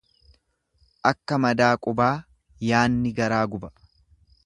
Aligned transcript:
Akka 1.11 1.39
madaa 1.45 1.69
qubaa 1.83 2.11
yaanni 2.71 3.17
garaa 3.21 3.47
guba. 3.55 3.75